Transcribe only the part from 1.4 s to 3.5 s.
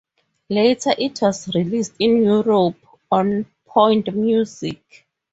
released in Europe on